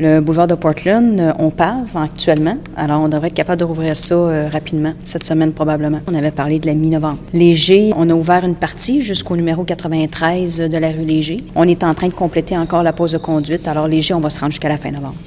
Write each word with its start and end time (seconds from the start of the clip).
Le 0.00 0.18
boulevard 0.18 0.48
de 0.48 0.56
Portland, 0.56 1.20
euh, 1.20 1.32
on 1.38 1.50
pave 1.50 1.96
actuellement, 1.96 2.56
alors 2.76 3.00
on 3.00 3.08
devrait 3.08 3.28
être 3.28 3.34
capable 3.34 3.60
de 3.60 3.64
rouvrir 3.64 3.94
ça 3.94 4.16
euh, 4.16 4.48
rapidement, 4.48 4.92
cette 5.04 5.22
semaine 5.22 5.52
probablement. 5.52 6.00
On 6.08 6.14
avait 6.16 6.32
parlé 6.32 6.58
de 6.58 6.66
la 6.66 6.74
mi-novembre. 6.74 7.18
Léger, 7.32 7.92
on 7.96 8.10
a 8.10 8.12
ouvert 8.12 8.44
une 8.44 8.56
partie 8.56 9.02
jusqu'au 9.02 9.36
numéro 9.36 9.62
93 9.62 10.68
de 10.68 10.78
la 10.78 10.88
rue 10.88 11.04
Léger. 11.04 11.44
On 11.54 11.68
est 11.68 11.84
en 11.84 11.94
train 11.94 12.08
de 12.08 12.12
compléter 12.12 12.58
encore 12.58 12.82
la 12.82 12.92
pause 12.92 13.12
de 13.12 13.18
conduite, 13.18 13.68
alors 13.68 13.86
Léger, 13.86 14.14
on 14.14 14.20
va 14.20 14.30
se 14.30 14.40
rendre 14.40 14.50
jusqu'à 14.50 14.68
la 14.68 14.78
fin 14.78 14.90
novembre. 14.90 15.14